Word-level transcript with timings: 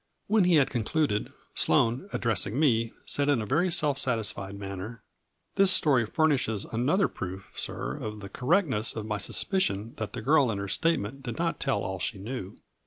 When 0.25 0.45
he 0.45 0.55
had 0.55 0.71
con 0.71 0.83
FLURRY 0.83 1.03
IN 1.03 1.09
DIAMONDS. 1.25 1.31
213 1.53 1.53
eluded, 1.53 1.53
Sloane, 1.53 2.09
addressing 2.11 2.59
me, 2.59 2.91
said 3.05 3.29
in 3.29 3.39
a 3.39 3.45
very 3.45 3.71
self 3.71 3.99
satisfied 3.99 4.57
manner:" 4.57 5.03
This 5.57 5.69
story 5.69 6.07
furnishes 6.07 6.65
another 6.65 7.07
proof, 7.07 7.53
sir, 7.55 7.97
of 7.97 8.19
the 8.21 8.29
correctness 8.29 8.95
of 8.95 9.05
my 9.05 9.19
suspicion 9.19 9.93
that 9.97 10.13
the 10.13 10.23
girl 10.23 10.49
in 10.49 10.57
her 10.57 10.67
statement 10.67 11.21
did 11.21 11.37
not 11.37 11.59
tell 11.59 11.83
all 11.83 11.99
she 11.99 12.17
knew. 12.17 12.57